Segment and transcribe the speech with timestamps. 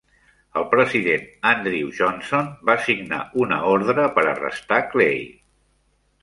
[0.59, 5.23] El president Andrew Johnson va signar una ordre per arrestar Clay.